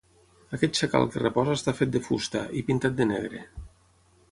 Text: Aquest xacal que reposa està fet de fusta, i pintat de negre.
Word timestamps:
Aquest 0.57 0.79
xacal 0.79 1.05
que 1.15 1.21
reposa 1.23 1.57
està 1.59 1.75
fet 1.81 1.93
de 1.97 2.03
fusta, 2.07 2.43
i 2.61 2.65
pintat 2.71 2.99
de 3.03 3.11
negre. 3.13 3.45